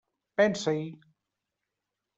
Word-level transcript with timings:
Pensa-hi! 0.39 0.83